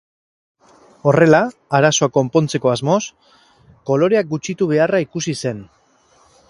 Horrela, 1.11 1.41
arazoa 1.79 2.09
konpontzeko 2.15 2.73
asmoz, 2.73 2.99
koloreak 3.93 4.31
gutxitu 4.35 4.71
beharra 4.75 5.05
ikusi 5.09 5.39
zen. 5.43 5.67